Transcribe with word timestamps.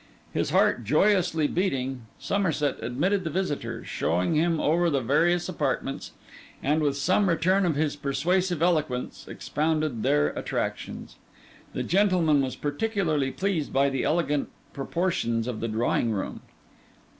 His 0.33 0.49
heart 0.49 0.83
joyously 0.83 1.45
beating, 1.45 2.07
Somerset 2.17 2.79
admitted 2.81 3.23
the 3.23 3.29
visitor, 3.29 3.85
showed 3.85 4.33
him 4.33 4.59
over 4.59 4.89
the 4.89 4.99
various 4.99 5.47
apartments, 5.47 6.13
and, 6.63 6.81
with 6.81 6.97
some 6.97 7.29
return 7.29 7.67
of 7.67 7.75
his 7.75 7.95
persuasive 7.95 8.63
eloquence, 8.63 9.27
expounded 9.27 10.01
their 10.01 10.29
attractions. 10.29 11.17
The 11.73 11.83
gentleman 11.83 12.41
was 12.41 12.55
particularly 12.55 13.29
pleased 13.29 13.71
by 13.71 13.91
the 13.91 14.01
elegant 14.03 14.49
proportions 14.73 15.45
of 15.47 15.59
the 15.59 15.67
drawing 15.67 16.09
room. 16.09 16.41